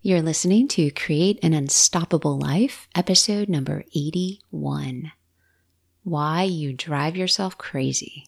You're 0.00 0.22
listening 0.22 0.68
to 0.68 0.92
Create 0.92 1.40
an 1.42 1.52
Unstoppable 1.52 2.38
Life, 2.38 2.86
episode 2.94 3.48
number 3.48 3.82
81 3.96 5.10
Why 6.04 6.44
You 6.44 6.72
Drive 6.72 7.16
Yourself 7.16 7.58
Crazy. 7.58 8.24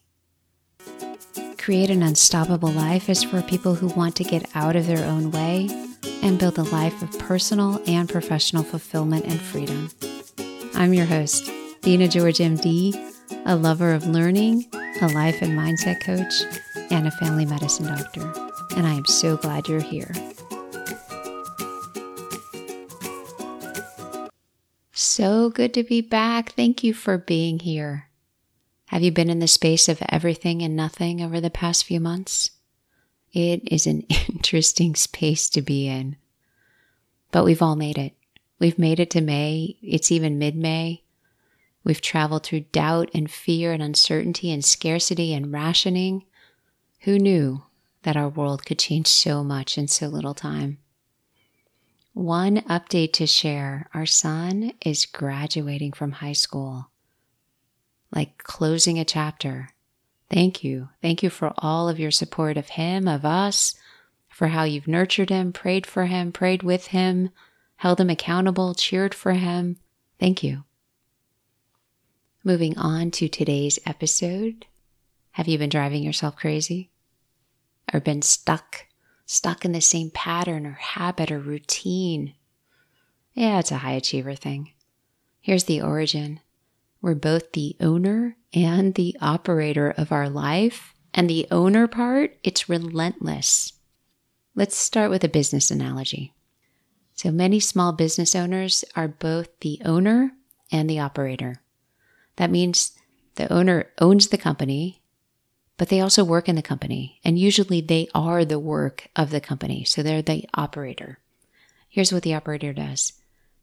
Create 1.59 1.91
an 1.91 2.03
Unstoppable 2.03 2.73
Life 2.73 3.09
is 3.09 3.23
for 3.23 3.41
people 3.43 3.77
who 3.77 3.87
want 3.87 4.17
to 4.17 4.25
get 4.25 4.51
out 4.57 4.75
of 4.75 4.89
their 4.89 5.05
own 5.05 5.31
way 5.31 5.69
and 6.25 6.41
build 6.41 6.59
a 6.59 6.65
life 6.65 7.03
of 7.03 7.19
personal 7.21 7.81
and 7.87 8.09
professional 8.09 8.65
fulfillment 8.65 9.25
and 9.27 9.41
freedom. 9.41 9.91
I'm 10.75 10.93
your 10.93 11.07
host, 11.07 11.49
Dina 11.83 12.09
George 12.09 12.39
MD, 12.39 12.97
a 13.47 13.55
lover 13.55 13.93
of 13.93 14.09
learning, 14.09 14.67
a 15.01 15.07
life 15.11 15.41
and 15.41 15.57
mindset 15.57 16.03
coach, 16.03 16.43
and 16.91 17.07
a 17.07 17.13
family 17.13 17.47
medicine 17.47 17.87
doctor. 17.87 18.33
And 18.77 18.89
I 18.89 18.95
am 18.95 19.07
so 19.07 19.37
glad 19.37 19.69
you're 19.69 19.81
here. 19.81 20.13
So 25.11 25.51
good 25.51 25.75
to 25.75 25.83
be 25.83 26.03
back. 26.03 26.53
Thank 26.53 26.85
you 26.85 26.95
for 26.95 27.19
being 27.19 27.59
here. 27.59 28.09
Have 28.87 29.03
you 29.03 29.11
been 29.11 29.29
in 29.29 29.41
the 29.41 29.49
space 29.49 29.89
of 29.89 30.01
everything 30.09 30.63
and 30.63 30.77
nothing 30.77 31.21
over 31.21 31.41
the 31.41 31.51
past 31.51 31.83
few 31.83 31.99
months? 31.99 32.51
It 33.33 33.61
is 33.73 33.89
an 33.89 34.03
interesting 34.29 34.95
space 34.95 35.49
to 35.49 35.63
be 35.63 35.89
in. 35.89 36.15
But 37.33 37.45
we've 37.45 37.61
all 37.61 37.75
made 37.75 37.99
it. 37.99 38.15
We've 38.61 38.79
made 38.79 39.01
it 39.01 39.11
to 39.11 39.21
May. 39.21 39.79
It's 39.83 40.13
even 40.13 40.39
mid 40.39 40.55
May. 40.55 41.03
We've 41.83 42.01
traveled 42.01 42.45
through 42.45 42.67
doubt 42.71 43.11
and 43.13 43.29
fear 43.29 43.73
and 43.73 43.83
uncertainty 43.83 44.53
and 44.53 44.65
scarcity 44.65 45.35
and 45.35 45.53
rationing. 45.53 46.25
Who 47.01 47.19
knew 47.19 47.65
that 48.05 48.17
our 48.17 48.29
world 48.29 48.65
could 48.65 48.79
change 48.79 49.09
so 49.09 49.43
much 49.43 49.77
in 49.77 49.89
so 49.89 50.07
little 50.07 50.35
time? 50.35 50.79
One 52.21 52.59
update 52.69 53.15
to 53.15 53.27
share 53.27 53.89
our 53.95 54.05
son 54.05 54.75
is 54.85 55.07
graduating 55.07 55.93
from 55.93 56.13
high 56.13 56.35
school, 56.35 56.91
like 58.15 58.37
closing 58.37 58.99
a 58.99 59.07
chapter. 59.07 59.71
Thank 60.29 60.63
you. 60.63 60.91
Thank 61.01 61.23
you 61.23 61.31
for 61.31 61.55
all 61.57 61.89
of 61.89 61.99
your 61.99 62.11
support 62.11 62.59
of 62.59 62.69
him, 62.69 63.09
of 63.09 63.25
us, 63.25 63.75
for 64.29 64.49
how 64.49 64.65
you've 64.65 64.87
nurtured 64.87 65.31
him, 65.31 65.55
prayed 65.55 65.87
for 65.87 66.05
him, 66.05 66.31
prayed 66.31 66.63
with 66.63 66.89
him, 66.89 67.31
held 67.77 67.99
him 67.99 68.11
accountable, 68.11 68.75
cheered 68.75 69.15
for 69.15 69.33
him. 69.33 69.79
Thank 70.19 70.43
you. 70.43 70.65
Moving 72.45 72.77
on 72.77 73.13
to 73.13 73.31
today's 73.31 73.79
episode. 73.87 74.67
Have 75.31 75.49
you 75.49 75.57
been 75.57 75.71
driving 75.71 76.03
yourself 76.03 76.37
crazy? 76.37 76.91
Or 77.95 77.99
been 77.99 78.21
stuck 78.21 78.89
stuck 79.31 79.65
in 79.65 79.71
the 79.71 79.81
same 79.81 80.11
pattern 80.11 80.67
or 80.67 80.73
habit 80.73 81.31
or 81.31 81.39
routine. 81.39 82.35
Yeah, 83.33 83.61
it's 83.61 83.71
a 83.71 83.77
high 83.77 83.93
achiever 83.93 84.35
thing. 84.35 84.73
Here's 85.41 85.65
the 85.65 85.81
origin 85.81 86.41
we're 87.01 87.15
both 87.15 87.53
the 87.53 87.77
owner 87.81 88.37
and 88.53 88.95
the 88.95 89.17
operator 89.23 89.95
of 89.97 90.11
our 90.11 90.29
life. 90.29 90.95
And 91.15 91.31
the 91.31 91.47
owner 91.51 91.87
part, 91.87 92.39
it's 92.43 92.69
relentless. 92.69 93.73
Let's 94.55 94.77
start 94.77 95.11
with 95.11 95.25
a 95.25 95.29
business 95.29 95.71
analogy. 95.71 96.35
So 97.15 97.31
many 97.31 97.59
small 97.59 97.93
business 97.93 98.35
owners 98.35 98.85
are 98.97 99.09
both 99.09 99.49
the 99.61 99.81
owner 99.85 100.33
and 100.71 100.91
the 100.91 100.99
operator. 100.99 101.63
That 102.37 102.51
means 102.51 102.93
the 103.37 103.51
owner 103.53 103.91
owns 103.99 104.29
the 104.29 104.39
company 104.39 105.00
but 105.81 105.89
they 105.89 106.03
also 106.03 106.23
work 106.23 106.47
in 106.47 106.57
the 106.57 106.63
company. 106.63 107.19
And 107.25 107.39
usually 107.39 107.81
they 107.81 108.07
are 108.15 108.45
the 108.45 108.59
work 108.59 109.09
of 109.17 109.31
the 109.31 109.41
company. 109.41 109.83
So 109.83 110.03
they're 110.03 110.21
the 110.21 110.45
operator. 110.53 111.21
Here's 111.89 112.13
what 112.13 112.23
the 112.23 112.35
operator 112.35 112.75
does 112.75 113.15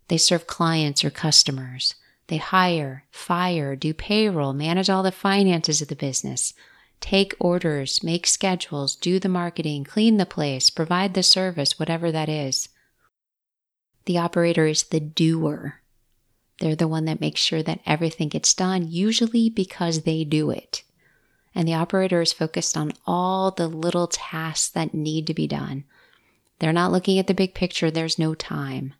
they 0.07 0.17
serve 0.17 0.47
clients 0.47 1.05
or 1.05 1.11
customers. 1.11 1.93
They 2.25 2.37
hire, 2.37 3.03
fire, 3.11 3.75
do 3.75 3.93
payroll, 3.93 4.53
manage 4.53 4.89
all 4.89 5.03
the 5.03 5.11
finances 5.11 5.79
of 5.79 5.89
the 5.89 5.95
business, 5.95 6.55
take 7.01 7.35
orders, 7.39 8.01
make 8.01 8.25
schedules, 8.25 8.95
do 8.95 9.19
the 9.19 9.29
marketing, 9.29 9.83
clean 9.83 10.17
the 10.17 10.25
place, 10.25 10.71
provide 10.71 11.13
the 11.13 11.21
service, 11.21 11.77
whatever 11.77 12.11
that 12.11 12.29
is. 12.29 12.69
The 14.05 14.17
operator 14.17 14.65
is 14.65 14.85
the 14.85 14.99
doer. 14.99 15.81
They're 16.61 16.75
the 16.75 16.87
one 16.87 17.05
that 17.05 17.21
makes 17.21 17.41
sure 17.41 17.61
that 17.61 17.81
everything 17.85 18.29
gets 18.29 18.55
done, 18.55 18.87
usually 18.89 19.51
because 19.51 20.01
they 20.01 20.23
do 20.23 20.49
it 20.49 20.81
and 21.57 21.67
the 21.67 21.73
operator 21.73 22.21
is 22.21 22.31
focused 22.31 22.77
on 22.77 22.93
all 23.07 23.49
the 23.49 23.67
little 23.67 24.05
tasks 24.05 24.69
that 24.69 24.93
need 24.93 25.25
to 25.25 25.33
be 25.33 25.47
done. 25.47 25.83
They're 26.59 26.71
not 26.71 26.91
looking 26.91 27.17
at 27.17 27.25
the 27.25 27.33
big 27.33 27.55
picture, 27.55 27.89
there's 27.89 28.19
no 28.19 28.35
time. 28.35 28.93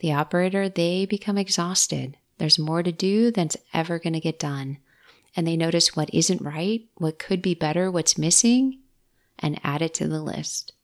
The 0.00 0.12
operator, 0.12 0.68
they 0.68 1.06
become 1.06 1.38
exhausted. 1.38 2.18
There's 2.36 2.58
more 2.58 2.82
to 2.82 2.92
do 2.92 3.30
than's 3.30 3.56
ever 3.72 3.98
going 3.98 4.12
to 4.12 4.20
get 4.20 4.38
done. 4.38 4.76
And 5.34 5.46
they 5.46 5.56
notice 5.56 5.96
what 5.96 6.12
isn't 6.12 6.42
right, 6.42 6.86
what 6.96 7.18
could 7.18 7.40
be 7.40 7.54
better, 7.54 7.90
what's 7.90 8.18
missing, 8.18 8.80
and 9.38 9.58
add 9.64 9.80
it 9.80 9.94
to 9.94 10.06
the 10.06 10.20
list. 10.20 10.74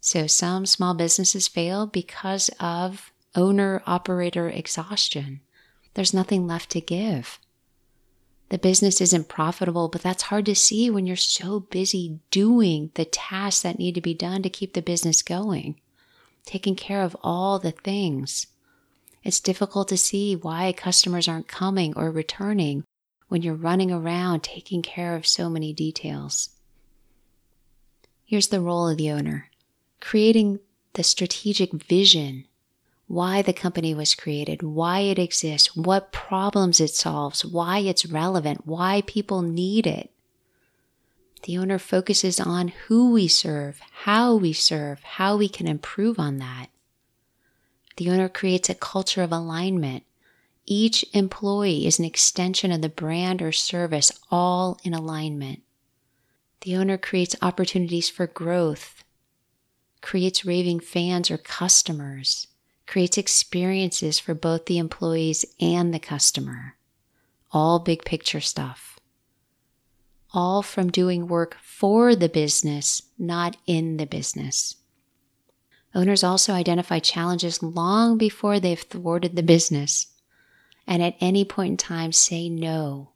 So 0.00 0.28
some 0.28 0.64
small 0.64 0.94
businesses 0.94 1.48
fail 1.48 1.88
because 1.88 2.50
of 2.60 3.10
owner 3.34 3.82
operator 3.84 4.48
exhaustion. 4.48 5.40
There's 5.94 6.14
nothing 6.14 6.46
left 6.46 6.70
to 6.70 6.80
give 6.80 7.40
the 8.48 8.58
business 8.58 9.00
isn't 9.00 9.28
profitable, 9.28 9.88
but 9.88 10.02
that's 10.02 10.24
hard 10.24 10.46
to 10.46 10.54
see 10.54 10.88
when 10.88 11.06
you're 11.06 11.16
so 11.16 11.60
busy 11.60 12.20
doing 12.30 12.90
the 12.94 13.04
tasks 13.04 13.62
that 13.62 13.78
need 13.78 13.94
to 13.96 14.00
be 14.00 14.14
done 14.14 14.42
to 14.42 14.50
keep 14.50 14.72
the 14.72 14.82
business 14.82 15.22
going, 15.22 15.80
taking 16.44 16.76
care 16.76 17.02
of 17.02 17.16
all 17.22 17.58
the 17.58 17.72
things. 17.72 18.46
It's 19.24 19.40
difficult 19.40 19.88
to 19.88 19.96
see 19.96 20.36
why 20.36 20.72
customers 20.72 21.26
aren't 21.26 21.48
coming 21.48 21.92
or 21.96 22.10
returning 22.12 22.84
when 23.28 23.42
you're 23.42 23.54
running 23.54 23.90
around 23.90 24.44
taking 24.44 24.82
care 24.82 25.16
of 25.16 25.26
so 25.26 25.50
many 25.50 25.72
details. 25.72 26.50
Here's 28.24 28.48
the 28.48 28.60
role 28.60 28.88
of 28.88 28.96
the 28.96 29.10
owner 29.10 29.50
creating 30.00 30.60
the 30.92 31.02
strategic 31.02 31.72
vision 31.72 32.44
why 33.08 33.40
the 33.40 33.52
company 33.52 33.94
was 33.94 34.14
created, 34.14 34.62
why 34.62 35.00
it 35.00 35.18
exists, 35.18 35.76
what 35.76 36.12
problems 36.12 36.80
it 36.80 36.90
solves, 36.90 37.44
why 37.44 37.78
it's 37.78 38.06
relevant, 38.06 38.66
why 38.66 39.02
people 39.06 39.42
need 39.42 39.86
it. 39.86 40.10
The 41.44 41.58
owner 41.58 41.78
focuses 41.78 42.40
on 42.40 42.68
who 42.68 43.12
we 43.12 43.28
serve, 43.28 43.80
how 44.02 44.34
we 44.34 44.52
serve, 44.52 45.02
how 45.02 45.36
we 45.36 45.48
can 45.48 45.68
improve 45.68 46.18
on 46.18 46.38
that. 46.38 46.66
The 47.96 48.10
owner 48.10 48.28
creates 48.28 48.68
a 48.68 48.74
culture 48.74 49.22
of 49.22 49.32
alignment. 49.32 50.02
Each 50.66 51.04
employee 51.12 51.86
is 51.86 52.00
an 52.00 52.04
extension 52.04 52.72
of 52.72 52.82
the 52.82 52.88
brand 52.88 53.40
or 53.40 53.52
service, 53.52 54.10
all 54.30 54.80
in 54.82 54.92
alignment. 54.92 55.62
The 56.62 56.74
owner 56.74 56.98
creates 56.98 57.36
opportunities 57.40 58.10
for 58.10 58.26
growth, 58.26 59.04
creates 60.02 60.44
raving 60.44 60.80
fans 60.80 61.30
or 61.30 61.38
customers 61.38 62.48
creates 62.86 63.18
experiences 63.18 64.18
for 64.18 64.34
both 64.34 64.66
the 64.66 64.78
employees 64.78 65.44
and 65.60 65.92
the 65.92 65.98
customer. 65.98 66.76
All 67.52 67.78
big 67.78 68.04
picture 68.04 68.40
stuff. 68.40 68.98
All 70.32 70.62
from 70.62 70.90
doing 70.90 71.26
work 71.26 71.56
for 71.62 72.14
the 72.14 72.28
business, 72.28 73.02
not 73.18 73.56
in 73.66 73.96
the 73.96 74.06
business. 74.06 74.76
Owners 75.94 76.22
also 76.22 76.52
identify 76.52 76.98
challenges 76.98 77.62
long 77.62 78.18
before 78.18 78.60
they've 78.60 78.80
thwarted 78.80 79.34
the 79.34 79.42
business. 79.42 80.08
And 80.86 81.02
at 81.02 81.16
any 81.20 81.44
point 81.44 81.70
in 81.70 81.76
time, 81.78 82.12
say 82.12 82.48
no. 82.48 83.12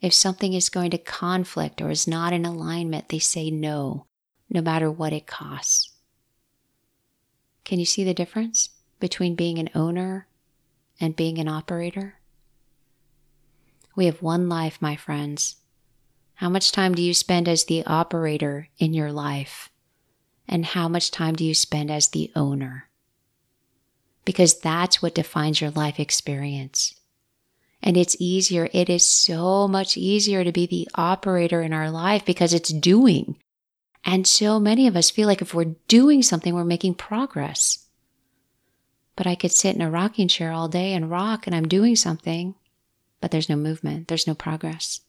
If 0.00 0.12
something 0.12 0.52
is 0.52 0.68
going 0.68 0.90
to 0.92 0.98
conflict 0.98 1.80
or 1.80 1.90
is 1.90 2.06
not 2.06 2.32
in 2.32 2.44
alignment, 2.44 3.08
they 3.08 3.18
say 3.18 3.50
no, 3.50 4.06
no 4.50 4.60
matter 4.60 4.90
what 4.90 5.12
it 5.12 5.26
costs. 5.26 5.92
Can 7.64 7.78
you 7.78 7.86
see 7.86 8.04
the 8.04 8.14
difference? 8.14 8.70
Between 8.98 9.34
being 9.34 9.58
an 9.58 9.70
owner 9.74 10.26
and 11.00 11.16
being 11.16 11.38
an 11.38 11.48
operator? 11.48 12.14
We 13.96 14.06
have 14.06 14.22
one 14.22 14.48
life, 14.48 14.78
my 14.80 14.96
friends. 14.96 15.56
How 16.34 16.48
much 16.48 16.70
time 16.70 16.94
do 16.94 17.02
you 17.02 17.14
spend 17.14 17.48
as 17.48 17.64
the 17.64 17.84
operator 17.84 18.68
in 18.78 18.94
your 18.94 19.10
life? 19.10 19.70
And 20.46 20.64
how 20.64 20.88
much 20.88 21.10
time 21.10 21.34
do 21.34 21.44
you 21.44 21.52
spend 21.52 21.90
as 21.90 22.08
the 22.08 22.30
owner? 22.36 22.88
Because 24.24 24.60
that's 24.60 25.02
what 25.02 25.16
defines 25.16 25.60
your 25.60 25.70
life 25.70 25.98
experience. 25.98 26.94
And 27.82 27.96
it's 27.96 28.16
easier, 28.20 28.68
it 28.72 28.88
is 28.88 29.04
so 29.04 29.66
much 29.66 29.96
easier 29.96 30.44
to 30.44 30.52
be 30.52 30.66
the 30.66 30.88
operator 30.94 31.60
in 31.60 31.72
our 31.72 31.90
life 31.90 32.24
because 32.24 32.54
it's 32.54 32.72
doing. 32.72 33.36
And 34.04 34.26
so 34.26 34.60
many 34.60 34.86
of 34.86 34.96
us 34.96 35.10
feel 35.10 35.26
like 35.26 35.42
if 35.42 35.54
we're 35.54 35.74
doing 35.88 36.22
something, 36.22 36.54
we're 36.54 36.64
making 36.64 36.94
progress 36.94 37.87
but 39.18 39.26
I 39.26 39.34
could 39.34 39.50
sit 39.50 39.74
in 39.74 39.82
a 39.82 39.90
rocking 39.90 40.28
chair 40.28 40.52
all 40.52 40.68
day 40.68 40.94
and 40.94 41.10
rock 41.10 41.48
and 41.48 41.56
I'm 41.56 41.66
doing 41.66 41.96
something, 41.96 42.54
but 43.20 43.32
there's 43.32 43.48
no 43.48 43.56
movement, 43.56 44.06
there's 44.06 44.28
no 44.28 44.34
progress. 44.34 45.00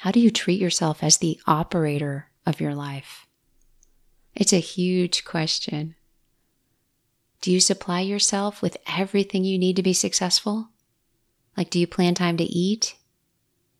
How 0.00 0.10
do 0.10 0.20
you 0.20 0.30
treat 0.30 0.60
yourself 0.60 1.02
as 1.02 1.16
the 1.16 1.40
operator 1.46 2.28
of 2.44 2.60
your 2.60 2.74
life? 2.74 3.26
It's 4.34 4.52
a 4.52 4.58
huge 4.58 5.24
question. 5.24 5.94
Do 7.40 7.50
you 7.50 7.58
supply 7.58 8.00
yourself 8.00 8.60
with 8.60 8.76
everything 8.86 9.44
you 9.44 9.58
need 9.58 9.76
to 9.76 9.82
be 9.82 9.94
successful? 9.94 10.68
Like, 11.56 11.70
do 11.70 11.78
you 11.78 11.86
plan 11.86 12.14
time 12.14 12.36
to 12.36 12.44
eat? 12.44 12.96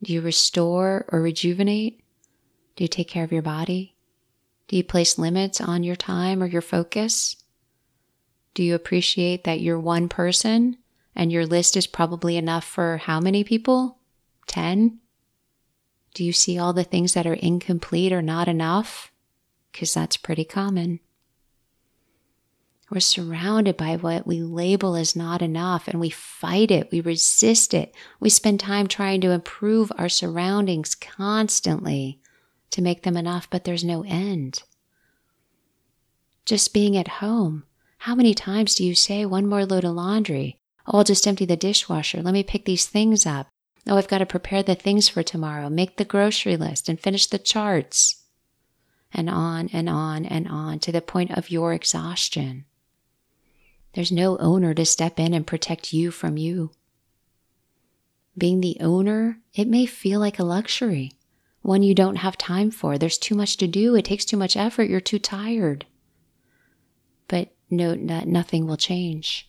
Do 0.03 0.15
you 0.15 0.23
restore 0.23 1.05
or 1.13 1.21
rejuvenate? 1.21 2.03
Do 2.77 2.85
you 2.85 2.89
take 2.89 3.09
care 3.09 3.23
of 3.23 3.33
your 3.33 3.43
body? 3.43 3.97
Do 4.69 4.77
you 4.77 4.83
place 4.83 5.19
limits 5.19 5.61
on 5.61 5.83
your 5.83 5.97
time 5.97 6.43
or 6.43 6.47
your 6.47 6.63
focus? 6.63 7.37
Do 8.55 8.63
you 8.63 8.75
appreciate 8.75 9.45
that 9.45 9.61
you're 9.61 9.81
one 9.81 10.09
person 10.09 10.77
and 11.15 11.33
your 11.33 11.47
list 11.47 11.77
is 11.77 11.87
probably 11.87 12.37
enough 12.37 12.65
for 12.65 12.99
how 12.99 13.21
many 13.21 13.45
people? 13.45 13.99
10? 14.47 14.99
Do 16.15 16.25
you 16.25 16.33
see 16.33 16.59
all 16.59 16.73
the 16.73 16.85
things 16.85 17.15
that 17.15 17.27
are 17.27 17.35
incomplete 17.35 18.13
or 18.13 18.21
not 18.21 18.49
enough? 18.49 19.11
Because 19.71 19.95
that's 19.95 20.17
pretty 20.17 20.45
common. 20.45 21.01
We're 22.91 23.01
surrounded 23.01 23.79
by 23.79 23.97
what 23.97 24.27
we 24.27 24.43
label 24.43 24.97
as 24.97 25.17
not 25.17 25.41
enough 25.41 25.89
and 25.89 25.99
we 25.99 26.11
fight 26.11 26.71
it, 26.71 26.91
we 26.93 27.01
resist 27.01 27.73
it. 27.73 27.95
We 28.21 28.29
spend 28.29 28.61
time 28.61 28.87
trying 28.87 29.23
to 29.23 29.31
improve 29.31 29.91
our 29.97 30.11
surroundings 30.11 30.95
constantly 30.95 32.21
to 32.71 32.83
make 32.83 33.03
them 33.03 33.17
enough, 33.17 33.49
but 33.49 33.65
there's 33.65 33.85
no 33.85 34.05
end. 34.05 34.63
Just 36.45 36.75
being 36.75 36.95
at 36.95 37.09
home, 37.09 37.65
how 38.03 38.17
many 38.17 38.35
times 38.35 38.75
do 38.75 38.85
you 38.85 38.97
say 38.97 39.25
one 39.25 39.47
more 39.47 39.65
load 39.65 39.85
of 39.85 39.95
laundry? 39.95 40.59
Oh, 40.89 40.99
I'll 40.99 41.05
just 41.05 41.25
empty 41.25 41.45
the 41.45 41.57
dishwasher. 41.57 42.21
Let 42.21 42.35
me 42.35 42.43
pick 42.43 42.65
these 42.65 42.85
things 42.85 43.27
up. 43.27 43.47
Oh, 43.87 43.97
I've 43.97 44.09
got 44.09 44.19
to 44.19 44.27
prepare 44.27 44.65
the 44.65 44.75
things 44.75 45.09
for 45.09 45.23
tomorrow, 45.23 45.71
make 45.71 45.99
the 45.99 46.05
grocery 46.05 46.57
list, 46.57 46.89
and 46.89 46.99
finish 46.99 47.29
the 47.29 47.39
charts. 47.39 48.25
And 49.13 49.31
on 49.31 49.69
and 49.73 49.89
on 49.89 50.25
and 50.25 50.49
on 50.49 50.81
to 50.81 50.91
the 50.91 51.01
point 51.01 51.31
of 51.31 51.53
your 51.53 51.73
exhaustion. 51.75 52.65
There's 53.93 54.11
no 54.11 54.37
owner 54.39 54.75
to 54.75 54.85
step 54.85 55.21
in 55.21 55.33
and 55.33 55.47
protect 55.47 55.93
you 55.93 56.11
from 56.11 56.37
you. 56.37 56.73
Being 58.37 58.63
the 58.63 58.79
owner, 58.81 59.39
it 59.55 59.69
may 59.69 59.87
feel 59.87 60.19
like 60.19 60.41
a 60.41 60.45
luxury, 60.45 61.13
one 61.61 61.85
you 61.85 61.95
don't 61.95 62.17
have 62.17 62.37
time 62.37 62.73
for. 62.73 62.99
There's 62.99 63.17
too 63.17 63.37
much 63.37 63.59
to 63.59 63.69
do, 63.69 63.95
it 63.95 64.07
takes 64.07 64.25
too 64.25 64.37
much 64.37 64.57
effort, 64.57 64.91
you're 64.91 65.01
too 65.01 65.21
tired. 65.21 65.87
But 67.29 67.55
note 67.73 68.07
that 68.07 68.29
nothing 68.29 68.67
will 68.67 68.77
change. 68.77 69.49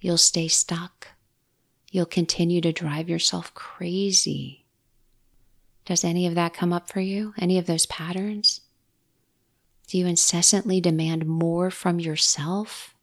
You'll 0.00 0.18
stay 0.18 0.48
stuck. 0.48 1.08
You'll 1.90 2.06
continue 2.06 2.60
to 2.62 2.72
drive 2.72 3.08
yourself 3.08 3.54
crazy. 3.54 4.66
Does 5.84 6.04
any 6.04 6.26
of 6.26 6.34
that 6.34 6.54
come 6.54 6.72
up 6.72 6.90
for 6.90 7.00
you? 7.00 7.32
Any 7.38 7.58
of 7.58 7.66
those 7.66 7.86
patterns? 7.86 8.60
Do 9.86 9.98
you 9.98 10.06
incessantly 10.06 10.80
demand 10.80 11.26
more 11.26 11.70
from 11.70 12.00
yourself? 12.00 12.94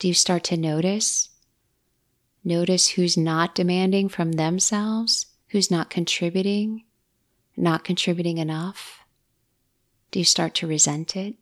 Do 0.00 0.08
you 0.08 0.14
start 0.14 0.42
to 0.44 0.56
notice? 0.56 1.28
Notice 2.42 2.88
who's 2.88 3.16
not 3.16 3.54
demanding 3.54 4.08
from 4.08 4.32
themselves, 4.32 5.26
who's 5.48 5.70
not 5.70 5.90
contributing, 5.90 6.82
not 7.56 7.84
contributing 7.84 8.38
enough. 8.38 8.98
Do 10.10 10.18
you 10.18 10.24
start 10.24 10.54
to 10.56 10.66
resent 10.66 11.16
it? 11.16 11.36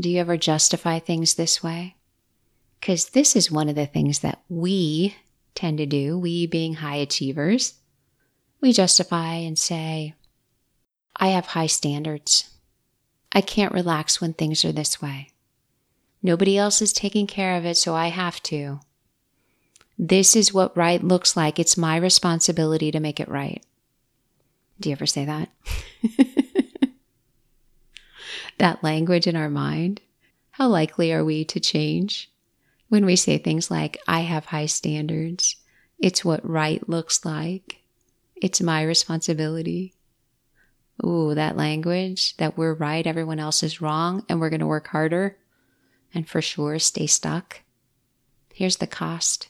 Do 0.00 0.08
you 0.08 0.20
ever 0.20 0.36
justify 0.36 0.98
things 0.98 1.34
this 1.34 1.62
way? 1.62 1.96
Because 2.80 3.10
this 3.10 3.34
is 3.34 3.50
one 3.50 3.68
of 3.68 3.74
the 3.74 3.86
things 3.86 4.20
that 4.20 4.42
we 4.48 5.16
tend 5.54 5.78
to 5.78 5.86
do, 5.86 6.16
we 6.16 6.46
being 6.46 6.74
high 6.74 6.96
achievers. 6.96 7.74
We 8.60 8.72
justify 8.72 9.34
and 9.34 9.58
say, 9.58 10.14
I 11.16 11.28
have 11.28 11.46
high 11.46 11.66
standards. 11.66 12.50
I 13.32 13.40
can't 13.40 13.72
relax 13.72 14.20
when 14.20 14.34
things 14.34 14.64
are 14.64 14.72
this 14.72 15.02
way. 15.02 15.30
Nobody 16.22 16.56
else 16.56 16.80
is 16.80 16.92
taking 16.92 17.26
care 17.26 17.56
of 17.56 17.64
it, 17.64 17.76
so 17.76 17.94
I 17.94 18.08
have 18.08 18.42
to. 18.44 18.80
This 19.98 20.36
is 20.36 20.54
what 20.54 20.76
right 20.76 21.02
looks 21.02 21.36
like. 21.36 21.58
It's 21.58 21.76
my 21.76 21.96
responsibility 21.96 22.92
to 22.92 23.00
make 23.00 23.18
it 23.18 23.28
right. 23.28 23.64
Do 24.80 24.88
you 24.88 24.92
ever 24.92 25.06
say 25.06 25.24
that? 25.24 25.48
that 28.58 28.82
language 28.82 29.26
in 29.26 29.36
our 29.36 29.48
mind? 29.48 30.00
How 30.50 30.68
likely 30.68 31.12
are 31.12 31.24
we 31.24 31.44
to 31.46 31.60
change 31.60 32.30
when 32.88 33.06
we 33.06 33.16
say 33.16 33.38
things 33.38 33.70
like, 33.70 33.98
I 34.06 34.20
have 34.20 34.46
high 34.46 34.66
standards? 34.66 35.56
It's 35.98 36.24
what 36.24 36.48
right 36.48 36.86
looks 36.88 37.24
like. 37.24 37.82
It's 38.36 38.60
my 38.60 38.82
responsibility. 38.82 39.94
Ooh, 41.04 41.34
that 41.34 41.56
language 41.56 42.36
that 42.38 42.56
we're 42.56 42.74
right, 42.74 43.06
everyone 43.06 43.38
else 43.38 43.62
is 43.62 43.80
wrong, 43.80 44.24
and 44.28 44.40
we're 44.40 44.50
going 44.50 44.60
to 44.60 44.66
work 44.66 44.88
harder 44.88 45.36
and 46.14 46.28
for 46.28 46.42
sure 46.42 46.78
stay 46.78 47.06
stuck. 47.06 47.62
Here's 48.52 48.76
the 48.78 48.86
cost 48.86 49.48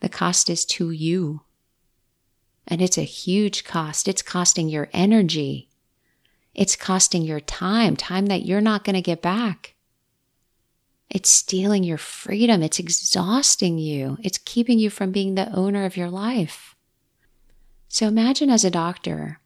the 0.00 0.08
cost 0.08 0.50
is 0.50 0.64
to 0.66 0.90
you. 0.90 1.42
And 2.66 2.82
it's 2.82 2.98
a 2.98 3.02
huge 3.02 3.64
cost. 3.64 4.06
It's 4.06 4.20
costing 4.20 4.68
your 4.68 4.90
energy. 4.92 5.70
It's 6.54 6.76
costing 6.76 7.22
your 7.22 7.40
time, 7.40 7.96
time 7.96 8.26
that 8.26 8.44
you're 8.44 8.60
not 8.60 8.84
going 8.84 8.94
to 8.94 9.02
get 9.02 9.22
back. 9.22 9.74
It's 11.10 11.30
stealing 11.30 11.84
your 11.84 11.98
freedom. 11.98 12.62
It's 12.62 12.78
exhausting 12.78 13.78
you. 13.78 14.18
It's 14.22 14.38
keeping 14.38 14.78
you 14.78 14.90
from 14.90 15.12
being 15.12 15.34
the 15.34 15.50
owner 15.52 15.84
of 15.84 15.96
your 15.96 16.10
life. 16.10 16.74
So 17.88 18.08
imagine 18.08 18.50
as 18.50 18.64
a 18.64 18.70
doctor, 18.70 19.40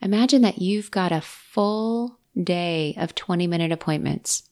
imagine 0.00 0.42
that 0.42 0.60
you've 0.60 0.90
got 0.90 1.12
a 1.12 1.20
full 1.20 2.18
day 2.40 2.94
of 2.96 3.14
20 3.14 3.46
minute 3.46 3.72
appointments 3.72 4.44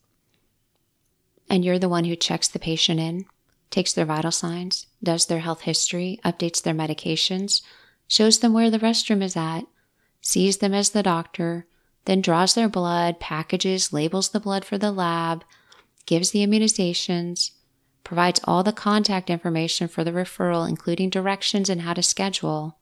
and 1.48 1.64
you're 1.64 1.78
the 1.78 1.88
one 1.88 2.04
who 2.04 2.16
checks 2.16 2.48
the 2.48 2.58
patient 2.58 3.00
in, 3.00 3.24
takes 3.70 3.92
their 3.92 4.04
vital 4.04 4.30
signs, 4.30 4.86
does 5.02 5.26
their 5.26 5.40
health 5.40 5.62
history, 5.62 6.20
updates 6.24 6.62
their 6.62 6.74
medications, 6.74 7.62
shows 8.06 8.40
them 8.40 8.52
where 8.52 8.70
the 8.70 8.78
restroom 8.78 9.22
is 9.22 9.36
at, 9.36 9.62
sees 10.20 10.58
them 10.58 10.74
as 10.74 10.90
the 10.90 11.02
doctor, 11.02 11.66
then 12.08 12.22
draws 12.22 12.54
their 12.54 12.70
blood, 12.70 13.20
packages, 13.20 13.92
labels 13.92 14.30
the 14.30 14.40
blood 14.40 14.64
for 14.64 14.78
the 14.78 14.90
lab, 14.90 15.44
gives 16.06 16.30
the 16.30 16.38
immunizations, 16.38 17.50
provides 18.02 18.40
all 18.44 18.62
the 18.62 18.72
contact 18.72 19.28
information 19.28 19.88
for 19.88 20.02
the 20.04 20.10
referral, 20.10 20.66
including 20.66 21.10
directions 21.10 21.68
and 21.68 21.82
how 21.82 21.92
to 21.92 22.02
schedule. 22.02 22.78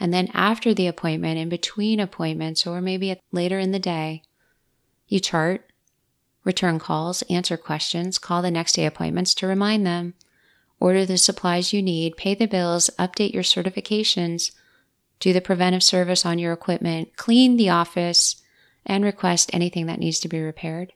And 0.00 0.12
then 0.12 0.32
after 0.34 0.74
the 0.74 0.88
appointment, 0.88 1.38
in 1.38 1.48
between 1.48 2.00
appointments, 2.00 2.66
or 2.66 2.80
maybe 2.80 3.14
later 3.30 3.60
in 3.60 3.70
the 3.70 3.78
day, 3.78 4.24
you 5.06 5.20
chart 5.20 5.70
return 6.42 6.80
calls, 6.80 7.22
answer 7.30 7.56
questions, 7.56 8.18
call 8.18 8.42
the 8.42 8.50
next 8.50 8.72
day 8.72 8.84
appointments 8.84 9.32
to 9.34 9.46
remind 9.46 9.86
them, 9.86 10.14
order 10.80 11.06
the 11.06 11.18
supplies 11.18 11.72
you 11.72 11.80
need, 11.80 12.16
pay 12.16 12.34
the 12.34 12.48
bills, 12.48 12.90
update 12.98 13.32
your 13.32 13.44
certifications, 13.44 14.50
do 15.20 15.32
the 15.32 15.40
preventive 15.40 15.82
service 15.82 16.26
on 16.26 16.38
your 16.38 16.52
equipment, 16.52 17.16
clean 17.16 17.56
the 17.56 17.70
office, 17.70 18.42
and 18.84 19.04
request 19.04 19.50
anything 19.52 19.86
that 19.86 19.98
needs 19.98 20.20
to 20.20 20.28
be 20.28 20.40
repaired. 20.40 20.92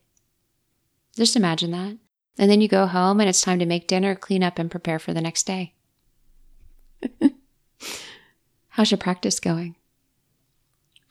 Just 1.16 1.36
imagine 1.36 1.70
that. 1.72 1.96
And 2.38 2.50
then 2.50 2.60
you 2.60 2.68
go 2.68 2.86
home 2.86 3.20
and 3.20 3.28
it's 3.28 3.40
time 3.40 3.58
to 3.58 3.66
make 3.66 3.88
dinner, 3.88 4.14
clean 4.14 4.42
up, 4.44 4.58
and 4.58 4.70
prepare 4.70 4.98
for 4.98 5.12
the 5.12 5.20
next 5.20 5.44
day. 5.44 5.74
How's 8.68 8.90
your 8.90 8.98
practice 8.98 9.40
going? 9.40 9.74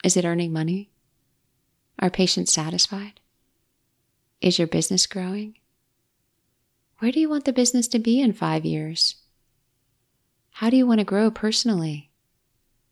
Is 0.03 0.15
it 0.15 0.25
earning 0.25 0.53
money? 0.53 0.89
Are 1.99 2.09
patients 2.09 2.53
satisfied? 2.53 3.19
Is 4.39 4.59
your 4.59 4.67
business 4.67 5.07
growing? 5.07 5.55
Where 6.99 7.11
do 7.11 7.19
you 7.19 7.29
want 7.29 7.45
the 7.45 7.53
business 7.53 7.87
to 7.89 7.99
be 7.99 8.21
in 8.21 8.33
five 8.33 8.63
years? 8.63 9.15
How 10.51 10.69
do 10.69 10.77
you 10.77 10.87
want 10.87 10.99
to 10.99 11.05
grow 11.05 11.29
personally? 11.29 12.06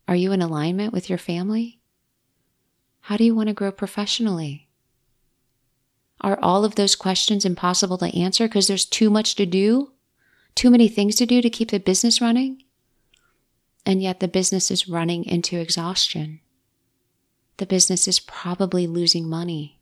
Are 0.08 0.16
you 0.16 0.32
in 0.32 0.40
alignment 0.40 0.92
with 0.92 1.08
your 1.08 1.18
family? 1.18 1.80
How 3.00 3.16
do 3.16 3.24
you 3.24 3.34
want 3.34 3.48
to 3.48 3.54
grow 3.54 3.72
professionally? 3.72 4.68
Are 6.20 6.38
all 6.42 6.64
of 6.64 6.76
those 6.76 6.96
questions 6.96 7.44
impossible 7.44 7.98
to 7.98 8.16
answer 8.18 8.48
because 8.48 8.68
there's 8.68 8.84
too 8.84 9.10
much 9.10 9.34
to 9.36 9.46
do? 9.46 9.92
Too 10.54 10.70
many 10.70 10.88
things 10.88 11.16
to 11.16 11.26
do 11.26 11.42
to 11.42 11.50
keep 11.50 11.70
the 11.70 11.78
business 11.78 12.20
running? 12.20 12.62
And 13.84 14.02
yet 14.02 14.20
the 14.20 14.28
business 14.28 14.70
is 14.70 14.88
running 14.88 15.24
into 15.24 15.58
exhaustion. 15.58 16.40
The 17.58 17.66
business 17.66 18.08
is 18.08 18.20
probably 18.20 18.86
losing 18.86 19.28
money 19.28 19.80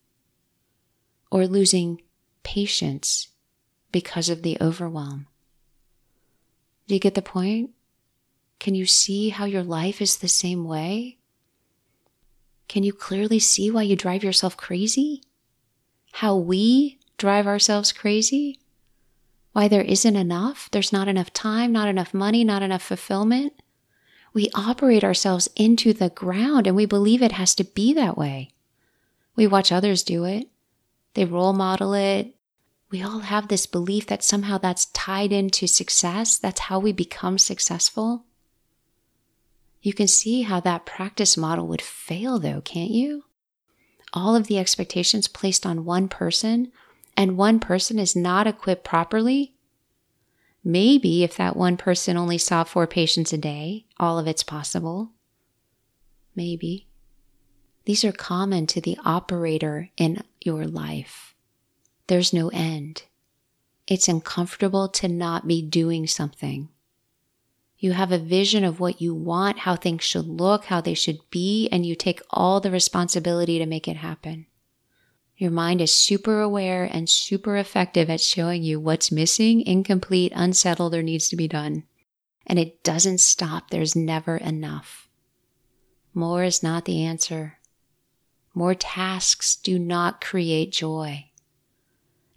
or 1.30 1.46
losing 1.46 2.02
patients 2.42 3.28
because 3.90 4.28
of 4.28 4.42
the 4.42 4.58
overwhelm. 4.60 5.26
Do 6.86 6.94
you 6.94 7.00
get 7.00 7.14
the 7.14 7.22
point? 7.22 7.70
Can 8.58 8.74
you 8.74 8.86
see 8.86 9.28
how 9.28 9.44
your 9.44 9.62
life 9.62 10.00
is 10.00 10.16
the 10.16 10.28
same 10.28 10.64
way? 10.64 11.18
Can 12.68 12.82
you 12.82 12.92
clearly 12.92 13.38
see 13.38 13.70
why 13.70 13.82
you 13.82 13.96
drive 13.96 14.24
yourself 14.24 14.56
crazy? 14.56 15.22
How 16.12 16.36
we 16.36 16.98
drive 17.18 17.46
ourselves 17.46 17.92
crazy? 17.92 18.58
Why 19.52 19.68
there 19.68 19.82
isn't 19.82 20.16
enough? 20.16 20.68
There's 20.72 20.92
not 20.92 21.08
enough 21.08 21.32
time, 21.32 21.72
not 21.72 21.88
enough 21.88 22.12
money, 22.12 22.42
not 22.42 22.62
enough 22.62 22.82
fulfillment. 22.82 23.52
We 24.32 24.50
operate 24.54 25.04
ourselves 25.04 25.48
into 25.54 25.92
the 25.92 26.10
ground 26.10 26.66
and 26.66 26.74
we 26.74 26.86
believe 26.86 27.22
it 27.22 27.32
has 27.32 27.54
to 27.56 27.64
be 27.64 27.92
that 27.94 28.18
way. 28.18 28.50
We 29.36 29.46
watch 29.46 29.70
others 29.70 30.02
do 30.02 30.24
it. 30.24 30.48
They 31.14 31.24
role 31.24 31.52
model 31.52 31.94
it. 31.94 32.34
We 32.90 33.02
all 33.02 33.20
have 33.20 33.48
this 33.48 33.66
belief 33.66 34.06
that 34.08 34.24
somehow 34.24 34.58
that's 34.58 34.86
tied 34.86 35.32
into 35.32 35.66
success. 35.66 36.36
That's 36.36 36.60
how 36.60 36.80
we 36.80 36.92
become 36.92 37.38
successful. 37.38 38.24
You 39.84 39.92
can 39.92 40.08
see 40.08 40.40
how 40.42 40.60
that 40.60 40.86
practice 40.86 41.36
model 41.36 41.66
would 41.68 41.82
fail, 41.82 42.38
though, 42.38 42.62
can't 42.62 42.90
you? 42.90 43.24
All 44.14 44.34
of 44.34 44.46
the 44.46 44.58
expectations 44.58 45.28
placed 45.28 45.66
on 45.66 45.84
one 45.84 46.08
person, 46.08 46.72
and 47.18 47.36
one 47.36 47.60
person 47.60 47.98
is 47.98 48.16
not 48.16 48.46
equipped 48.46 48.82
properly. 48.82 49.52
Maybe 50.64 51.22
if 51.22 51.36
that 51.36 51.54
one 51.54 51.76
person 51.76 52.16
only 52.16 52.38
saw 52.38 52.64
four 52.64 52.86
patients 52.86 53.34
a 53.34 53.36
day, 53.36 53.84
all 54.00 54.18
of 54.18 54.26
it's 54.26 54.42
possible. 54.42 55.10
Maybe. 56.34 56.88
These 57.84 58.06
are 58.06 58.12
common 58.12 58.66
to 58.68 58.80
the 58.80 58.96
operator 59.04 59.90
in 59.98 60.22
your 60.40 60.64
life. 60.66 61.34
There's 62.06 62.32
no 62.32 62.48
end. 62.48 63.02
It's 63.86 64.08
uncomfortable 64.08 64.88
to 64.88 65.08
not 65.08 65.46
be 65.46 65.60
doing 65.60 66.06
something. 66.06 66.70
You 67.78 67.92
have 67.92 68.12
a 68.12 68.18
vision 68.18 68.64
of 68.64 68.80
what 68.80 69.00
you 69.00 69.14
want, 69.14 69.60
how 69.60 69.76
things 69.76 70.04
should 70.04 70.26
look, 70.26 70.66
how 70.66 70.80
they 70.80 70.94
should 70.94 71.18
be, 71.30 71.68
and 71.70 71.84
you 71.84 71.94
take 71.94 72.20
all 72.30 72.60
the 72.60 72.70
responsibility 72.70 73.58
to 73.58 73.66
make 73.66 73.88
it 73.88 73.96
happen. 73.96 74.46
Your 75.36 75.50
mind 75.50 75.80
is 75.80 75.92
super 75.92 76.40
aware 76.40 76.84
and 76.84 77.10
super 77.10 77.56
effective 77.56 78.08
at 78.08 78.20
showing 78.20 78.62
you 78.62 78.78
what's 78.78 79.10
missing, 79.10 79.60
incomplete, 79.60 80.32
unsettled, 80.34 80.94
or 80.94 81.02
needs 81.02 81.28
to 81.28 81.36
be 81.36 81.48
done. 81.48 81.84
And 82.46 82.58
it 82.58 82.84
doesn't 82.84 83.18
stop. 83.18 83.70
There's 83.70 83.96
never 83.96 84.36
enough. 84.36 85.08
More 86.14 86.44
is 86.44 86.62
not 86.62 86.84
the 86.84 87.02
answer. 87.02 87.58
More 88.54 88.74
tasks 88.74 89.56
do 89.56 89.78
not 89.78 90.20
create 90.20 90.70
joy. 90.70 91.30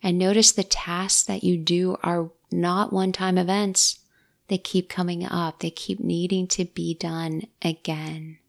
And 0.02 0.18
notice 0.18 0.52
the 0.52 0.64
tasks 0.64 1.24
that 1.26 1.44
you 1.44 1.58
do 1.58 1.98
are 2.02 2.32
not 2.52 2.92
one 2.92 3.12
time 3.12 3.38
events. 3.38 4.00
They 4.48 4.58
keep 4.58 4.90
coming 4.90 5.26
up. 5.26 5.60
They 5.60 5.70
keep 5.70 6.00
needing 6.00 6.48
to 6.50 6.66
be 6.66 6.94
done 6.94 7.44
again. 7.62 8.40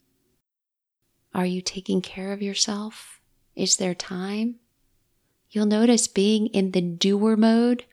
Are 1.35 1.47
you 1.47 1.61
taking 1.61 2.00
care 2.00 2.33
of 2.33 2.43
yourself? 2.43 3.21
Is 3.55 3.76
there 3.76 3.95
time? 3.95 4.57
You'll 5.50 5.67
notice 5.67 6.07
being 6.09 6.47
in 6.49 6.73
the 6.73 6.81
doer 6.81 7.37
mode, 7.37 7.85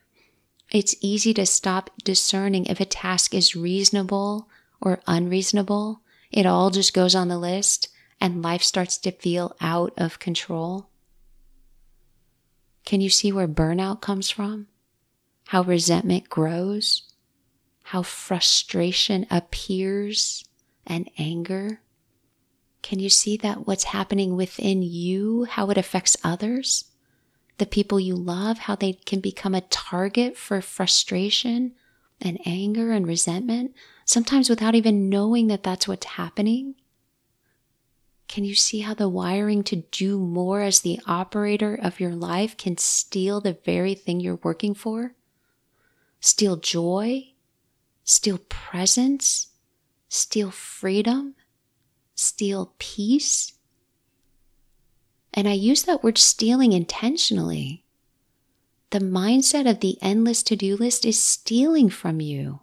it's 0.71 0.95
easy 0.99 1.33
to 1.35 1.45
stop 1.45 1.89
discerning 2.03 2.65
if 2.65 2.79
a 2.79 2.85
task 2.85 3.33
is 3.33 3.55
reasonable 3.55 4.49
or 4.81 4.99
unreasonable. 5.07 6.01
It 6.31 6.45
all 6.45 6.69
just 6.69 6.93
goes 6.93 7.15
on 7.15 7.27
the 7.27 7.37
list 7.37 7.89
and 8.19 8.41
life 8.41 8.63
starts 8.63 8.97
to 8.97 9.11
feel 9.11 9.55
out 9.61 9.93
of 9.97 10.19
control? 10.19 10.89
Can 12.85 13.01
you 13.01 13.09
see 13.09 13.31
where 13.31 13.47
burnout 13.47 14.01
comes 14.01 14.29
from? 14.29 14.67
How 15.47 15.63
resentment 15.63 16.29
grows? 16.29 17.03
How 17.89 18.01
frustration 18.01 19.27
appears 19.29 20.43
and 20.87 21.07
anger? 21.19 21.81
Can 22.81 22.97
you 22.97 23.09
see 23.09 23.37
that 23.37 23.67
what's 23.67 23.83
happening 23.83 24.35
within 24.35 24.81
you, 24.81 25.43
how 25.43 25.69
it 25.69 25.77
affects 25.77 26.17
others? 26.23 26.85
The 27.59 27.67
people 27.67 27.99
you 27.99 28.15
love, 28.15 28.57
how 28.57 28.75
they 28.75 28.93
can 28.93 29.19
become 29.19 29.53
a 29.53 29.61
target 29.61 30.35
for 30.35 30.61
frustration 30.61 31.73
and 32.19 32.39
anger 32.43 32.91
and 32.91 33.05
resentment, 33.05 33.75
sometimes 34.03 34.49
without 34.49 34.73
even 34.73 35.07
knowing 35.07 35.45
that 35.47 35.61
that's 35.61 35.87
what's 35.87 36.07
happening? 36.07 36.73
Can 38.27 38.45
you 38.45 38.55
see 38.55 38.79
how 38.79 38.95
the 38.95 39.07
wiring 39.07 39.63
to 39.65 39.83
do 39.91 40.19
more 40.19 40.61
as 40.61 40.79
the 40.79 40.99
operator 41.05 41.75
of 41.75 41.99
your 41.99 42.15
life 42.15 42.57
can 42.57 42.77
steal 42.77 43.41
the 43.41 43.59
very 43.63 43.93
thing 43.93 44.19
you're 44.19 44.39
working 44.41 44.73
for? 44.73 45.13
Steal 46.19 46.55
joy, 46.55 47.34
steal 48.05 48.37
presence, 48.47 49.47
steal 50.07 50.51
freedom, 50.51 51.35
steal 52.15 52.73
peace. 52.77 53.51
And 55.33 55.49
I 55.49 55.53
use 55.53 55.83
that 55.83 56.01
word 56.01 56.17
stealing 56.17 56.71
intentionally. 56.71 57.83
The 58.91 58.99
mindset 58.99 59.69
of 59.69 59.81
the 59.81 59.97
endless 60.01 60.41
to 60.43 60.55
do 60.55 60.77
list 60.77 61.03
is 61.03 61.21
stealing 61.21 61.89
from 61.89 62.21
you 62.21 62.61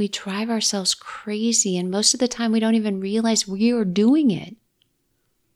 we 0.00 0.08
drive 0.08 0.48
ourselves 0.48 0.94
crazy, 0.94 1.76
and 1.76 1.90
most 1.90 2.14
of 2.14 2.20
the 2.20 2.26
time 2.26 2.52
we 2.52 2.58
don't 2.58 2.74
even 2.74 3.00
realize 3.00 3.46
we 3.46 3.70
are 3.70 3.84
doing 3.84 4.30
it. 4.30 4.56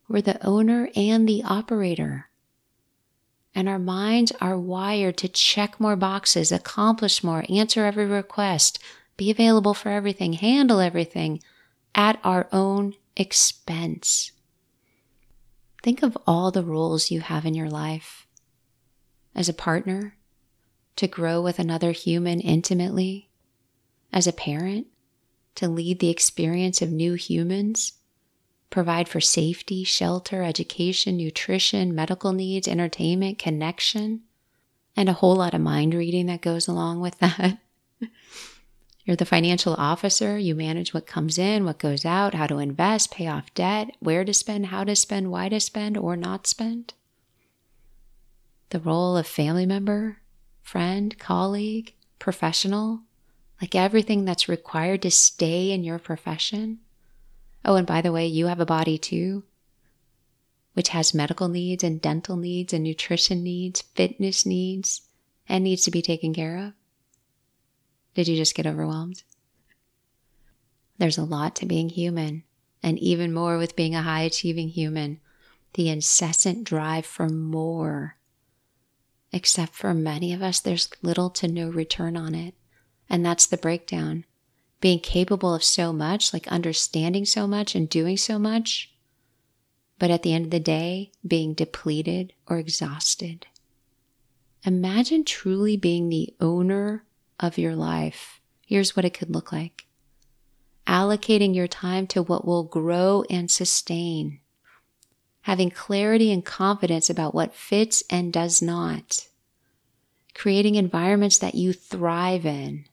We're 0.07 0.21
the 0.21 0.45
owner 0.45 0.87
and 0.95 1.27
the 1.27 1.41
operator. 1.43 2.29
And 3.55 3.69
our 3.69 3.79
minds 3.79 4.33
are 4.41 4.59
wired 4.59 5.17
to 5.17 5.29
check 5.29 5.79
more 5.79 5.95
boxes, 5.95 6.51
accomplish 6.51 7.23
more, 7.23 7.45
answer 7.49 7.85
every 7.85 8.05
request, 8.05 8.79
be 9.15 9.31
available 9.31 9.73
for 9.73 9.89
everything, 9.89 10.33
handle 10.33 10.81
everything 10.81 11.41
at 11.95 12.19
our 12.23 12.49
own 12.51 12.95
expense. 13.15 14.33
Think 15.81 16.03
of 16.03 16.17
all 16.27 16.51
the 16.51 16.65
roles 16.65 17.11
you 17.11 17.21
have 17.21 17.45
in 17.45 17.53
your 17.53 17.69
life 17.69 18.27
as 19.33 19.49
a 19.49 19.53
partner, 19.53 20.15
to 20.95 21.07
grow 21.07 21.41
with 21.41 21.59
another 21.59 21.91
human 21.91 22.39
intimately, 22.39 23.29
as 24.13 24.27
a 24.27 24.33
parent 24.33 24.87
to 25.55 25.67
lead 25.67 25.99
the 25.99 26.09
experience 26.09 26.81
of 26.81 26.89
new 26.89 27.15
humans, 27.15 27.93
provide 28.75 29.07
for 29.07 29.21
safety, 29.21 29.85
shelter, 29.85 30.43
education, 30.43 31.15
nutrition, 31.15 31.95
medical 31.95 32.33
needs, 32.33 32.67
entertainment, 32.67 33.39
connection, 33.39 34.19
and 34.97 35.07
a 35.07 35.13
whole 35.13 35.37
lot 35.37 35.53
of 35.53 35.61
mind 35.61 35.93
reading 35.93 36.25
that 36.25 36.41
goes 36.41 36.67
along 36.67 36.99
with 36.99 37.17
that. 37.19 37.57
You're 39.05 39.15
the 39.15 39.23
financial 39.23 39.75
officer. 39.75 40.37
You 40.37 40.55
manage 40.55 40.93
what 40.93 41.07
comes 41.07 41.37
in, 41.37 41.63
what 41.63 41.79
goes 41.79 42.03
out, 42.03 42.33
how 42.33 42.47
to 42.47 42.57
invest, 42.57 43.11
pay 43.11 43.27
off 43.27 43.53
debt, 43.53 43.91
where 44.01 44.25
to 44.25 44.33
spend, 44.33 44.65
how 44.65 44.83
to 44.83 44.93
spend, 44.93 45.31
why 45.31 45.47
to 45.47 45.61
spend 45.61 45.95
or 45.95 46.17
not 46.17 46.45
spend. 46.45 46.95
The 48.71 48.81
role 48.81 49.15
of 49.15 49.25
family 49.25 49.65
member, 49.65 50.17
friend, 50.61 51.17
colleague, 51.17 51.93
professional, 52.19 53.03
like 53.61 53.73
everything 53.73 54.25
that's 54.25 54.49
required 54.49 55.01
to 55.03 55.11
stay 55.11 55.71
in 55.71 55.85
your 55.85 55.97
profession. 55.97 56.79
Oh, 57.65 57.75
and 57.75 57.87
by 57.87 58.01
the 58.01 58.11
way, 58.11 58.27
you 58.27 58.45
have 58.45 58.59
a 58.59 58.65
body 58.65 58.99
too, 58.99 59.43
which 60.73 60.89
has 60.89 61.15
medical 61.15 61.47
needs 61.47 61.83
and 61.83 61.99
dental 61.99 62.37
needs 62.37 62.71
and 62.73 62.83
nutrition 62.83 63.41
needs, 63.41 63.81
fitness 63.81 64.45
needs, 64.45 65.01
and 65.49 65.63
needs 65.63 65.83
to 65.83 65.91
be 65.91 66.03
taken 66.03 66.31
care 66.31 66.57
of. 66.59 66.73
Did 68.13 68.27
you 68.27 68.35
just 68.37 68.53
get 68.53 68.67
overwhelmed? 68.67 69.23
There's 70.99 71.17
a 71.17 71.23
lot 71.23 71.55
to 71.57 71.65
being 71.65 71.89
human, 71.89 72.43
and 72.83 72.99
even 72.99 73.33
more 73.33 73.57
with 73.57 73.75
being 73.75 73.95
a 73.95 74.03
high 74.03 74.21
achieving 74.21 74.69
human. 74.69 75.19
The 75.73 75.89
incessant 75.89 76.63
drive 76.63 77.05
for 77.05 77.27
more. 77.27 78.17
Except 79.33 79.73
for 79.73 79.93
many 79.93 80.31
of 80.31 80.41
us, 80.41 80.59
there's 80.59 80.87
little 81.01 81.29
to 81.31 81.47
no 81.47 81.67
return 81.69 82.15
on 82.15 82.35
it. 82.35 82.53
And 83.09 83.25
that's 83.25 83.45
the 83.47 83.57
breakdown. 83.57 84.23
Being 84.81 84.99
capable 84.99 85.53
of 85.53 85.63
so 85.63 85.91
much, 85.91 86.33
like 86.33 86.47
understanding 86.47 87.25
so 87.25 87.47
much 87.47 87.75
and 87.75 87.89
doing 87.89 88.17
so 88.17 88.37
much, 88.37 88.93
but 89.97 90.11
at 90.11 90.23
the 90.23 90.33
end 90.33 90.45
of 90.45 90.51
the 90.51 90.59
day, 90.59 91.11
being 91.25 91.53
depleted 91.53 92.33
or 92.47 92.57
exhausted. 92.57 93.47
Imagine 94.65 95.23
truly 95.23 95.77
being 95.77 96.09
the 96.09 96.33
owner 96.39 97.05
of 97.39 97.57
your 97.57 97.75
life. 97.75 98.41
Here's 98.65 98.95
what 98.95 99.05
it 99.05 99.13
could 99.13 99.29
look 99.29 99.51
like 99.51 99.85
allocating 100.87 101.55
your 101.55 101.67
time 101.67 102.05
to 102.05 102.21
what 102.21 102.45
will 102.45 102.63
grow 102.63 103.23
and 103.29 103.49
sustain, 103.49 104.39
having 105.41 105.71
clarity 105.71 106.31
and 106.31 106.45
confidence 106.45 107.09
about 107.09 107.33
what 107.33 107.55
fits 107.55 108.03
and 108.09 108.31
does 108.31 108.61
not, 108.61 109.27
creating 110.35 110.75
environments 110.75 111.39
that 111.39 111.55
you 111.55 111.73
thrive 111.73 112.45
in, 112.45 112.85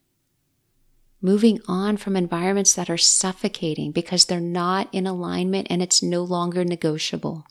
moving 1.22 1.60
on 1.68 1.96
from 1.96 2.16
environments 2.16 2.74
that 2.74 2.90
are 2.90 2.98
suffocating 2.98 3.92
because 3.92 4.24
they're 4.24 4.40
not 4.40 4.88
in 4.92 5.06
alignment 5.06 5.68
and 5.70 5.80
it's 5.80 6.02
no 6.02 6.22
longer 6.22 6.64
negotiable. 6.64 7.46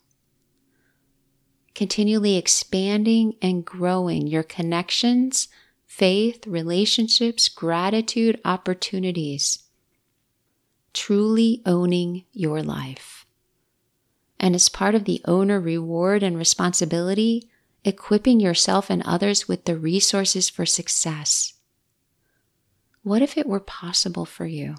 Continually 1.74 2.36
expanding 2.36 3.34
and 3.40 3.64
growing 3.64 4.26
your 4.26 4.42
connections, 4.42 5.48
faith, 5.86 6.46
relationships, 6.46 7.48
gratitude, 7.48 8.38
opportunities. 8.44 9.60
Truly 10.92 11.62
owning 11.64 12.24
your 12.32 12.62
life. 12.62 13.24
And 14.38 14.54
as 14.54 14.68
part 14.68 14.94
of 14.94 15.04
the 15.04 15.22
owner 15.24 15.58
reward 15.58 16.22
and 16.22 16.36
responsibility, 16.36 17.48
equipping 17.84 18.38
yourself 18.38 18.90
and 18.90 19.02
others 19.06 19.48
with 19.48 19.64
the 19.64 19.78
resources 19.78 20.50
for 20.50 20.66
success 20.66 21.54
what 23.02 23.22
if 23.22 23.36
it 23.36 23.46
were 23.46 23.60
possible 23.60 24.24
for 24.24 24.46
you? 24.46 24.76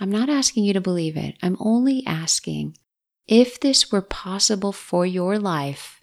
I'm 0.00 0.10
not 0.10 0.28
asking 0.28 0.64
you 0.64 0.72
to 0.72 0.80
believe 0.80 1.16
it. 1.16 1.36
I'm 1.42 1.56
only 1.58 2.04
asking 2.06 2.76
If 3.26 3.60
this 3.60 3.92
were 3.92 4.00
possible 4.00 4.72
for 4.72 5.04
your 5.04 5.38
life, 5.38 6.02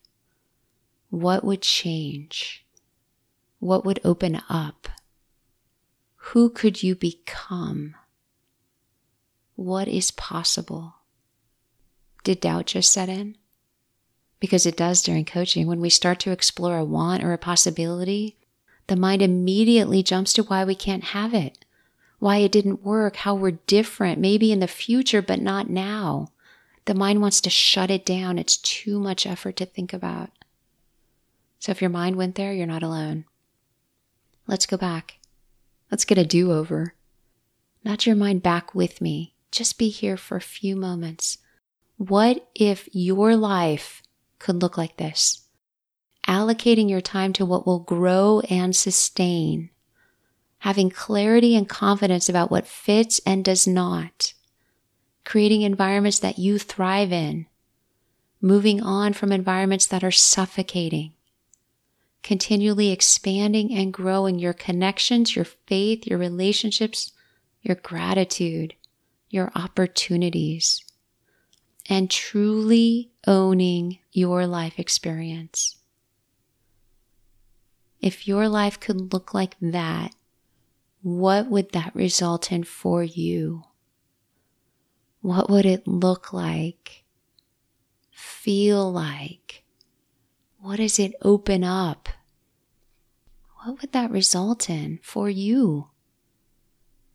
what 1.10 1.44
would 1.44 1.62
change? 1.62 2.66
What 3.60 3.86
would 3.86 4.00
open 4.04 4.42
up? 4.50 4.90
Who 6.16 6.50
could 6.50 6.84
you 6.84 6.96
become? 6.96 7.96
What 9.56 9.88
is 9.88 10.12
possible? 10.12 10.96
Did 12.24 12.42
doubt 12.42 12.66
just 12.66 12.92
set 12.92 13.08
in? 13.08 13.38
Because 14.40 14.66
it 14.66 14.76
does 14.76 15.02
during 15.02 15.24
coaching. 15.24 15.68
When 15.68 15.80
we 15.80 15.90
start 15.90 16.20
to 16.22 16.32
explore 16.32 16.78
a 16.78 16.84
want 16.84 17.24
or 17.24 17.32
a 17.32 17.38
possibility, 17.38 18.38
the 18.88 18.96
mind 18.96 19.22
immediately 19.22 20.04
jumps 20.04 20.34
to 20.34 20.44
why 20.44 20.64
we 20.64 20.76
can't 20.76 21.06
have 21.06 21.34
it, 21.34 21.66
why 22.20 22.38
it 22.38 22.52
didn't 22.52 22.84
work, 22.84 23.18
how 23.18 23.36
we're 23.36 23.60
different, 23.68 24.20
maybe 24.20 24.52
in 24.52 24.60
the 24.60 24.68
future, 24.68 25.22
but 25.22 25.42
not 25.42 25.70
now. 25.70 26.30
The 26.86 26.94
mind 26.94 27.22
wants 27.22 27.42
to 27.42 27.50
shut 27.50 27.90
it 27.90 28.06
down. 28.06 28.38
It's 28.38 28.58
too 28.58 29.00
much 29.00 29.26
effort 29.26 29.56
to 29.58 29.66
think 29.66 29.92
about. 29.92 30.30
So 31.60 31.72
if 31.72 31.82
your 31.82 31.90
mind 31.90 32.16
went 32.16 32.36
there, 32.36 32.54
you're 32.54 32.68
not 32.68 32.84
alone. 32.84 33.26
Let's 34.46 34.68
go 34.68 34.78
back. 34.78 35.18
Let's 35.90 36.06
get 36.06 36.20
a 36.20 36.26
do 36.26 36.52
over. 36.52 36.94
Not 37.84 38.06
your 38.06 38.16
mind 38.16 38.44
back 38.44 38.76
with 38.76 39.02
me. 39.02 39.34
Just 39.52 39.80
be 39.80 39.90
here 39.90 40.18
for 40.18 40.38
a 40.38 40.42
few 40.42 40.76
moments. 40.76 41.40
What 41.98 42.48
if 42.54 42.88
your 42.92 43.36
life 43.36 44.04
could 44.38 44.62
look 44.62 44.78
like 44.78 44.98
this? 44.98 45.45
Allocating 46.28 46.90
your 46.90 47.02
time 47.02 47.34
to 47.34 47.46
what 47.46 47.66
will 47.66 47.80
grow 47.80 48.42
and 48.50 48.76
sustain, 48.76 49.70
having 50.60 50.90
clarity 50.90 51.56
and 51.56 51.70
confidence 51.70 52.28
about 52.30 52.52
what 52.52 52.68
fits 52.68 53.20
and 53.26 53.46
does 53.46 53.68
not, 53.68 54.34
creating 55.24 55.62
environments 55.62 56.20
that 56.20 56.40
you 56.40 56.58
thrive 56.58 57.12
in, 57.12 57.46
moving 58.42 58.82
on 58.82 59.14
from 59.14 59.32
environments 59.32 59.88
that 59.88 60.04
are 60.04 60.12
suffocating, 60.12 61.14
continually 62.24 62.92
expanding 62.92 63.74
and 63.74 63.94
growing 63.94 64.40
your 64.40 64.54
connections, 64.54 65.36
your 65.36 65.46
faith, 65.46 66.08
your 66.08 66.18
relationships, 66.18 67.12
your 67.62 67.76
gratitude, 67.76 68.74
your 69.30 69.52
opportunities, 69.56 70.84
and 71.88 72.10
truly 72.10 73.12
owning 73.28 74.00
your 74.12 74.48
life 74.48 74.80
experience. 74.80 75.78
If 78.06 78.28
your 78.28 78.48
life 78.48 78.80
could 78.80 79.14
look 79.14 79.34
like 79.34 79.56
that, 79.60 80.14
what 81.02 81.50
would 81.50 81.72
that 81.72 81.96
result 81.96 82.52
in 82.52 82.64
for 82.64 83.04
you? 83.04 83.64
What 85.22 85.50
would 85.50 85.66
it 85.66 85.88
look 85.88 86.32
like? 86.32 87.04
Feel 88.12 88.92
like? 88.92 89.64
What 90.60 90.76
does 90.76 91.00
it 91.00 91.16
open 91.24 91.64
up? 91.64 92.08
What 93.64 93.82
would 93.82 93.92
that 93.94 94.12
result 94.12 94.70
in 94.70 95.00
for 95.02 95.28
you? 95.28 95.90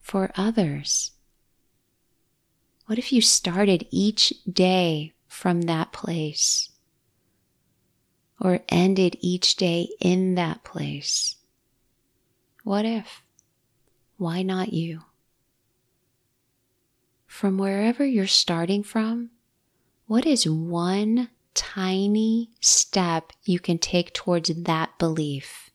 For 0.01 0.33
others? 0.35 1.13
What 2.87 2.99
if 2.99 3.13
you 3.13 3.21
started 3.21 3.87
each 3.93 4.35
day 4.53 5.15
from 5.29 5.63
that 5.63 5.93
place? 5.93 6.71
Or 8.41 8.61
ended 8.69 9.17
each 9.21 9.57
day 9.57 9.89
in 10.01 10.35
that 10.37 10.65
place? 10.65 11.37
What 12.65 12.85
if? 12.85 13.23
Why 14.17 14.43
not 14.43 14.73
you? 14.73 15.03
From 17.27 17.59
wherever 17.59 18.05
you're 18.05 18.27
starting 18.27 18.83
from, 18.83 19.31
what 20.07 20.27
is 20.27 20.49
one 20.49 21.31
tiny 21.55 22.51
step 22.61 23.33
you 23.45 23.61
can 23.61 23.79
take 23.79 24.13
towards 24.13 24.49
that 24.49 24.99
belief? 24.99 25.71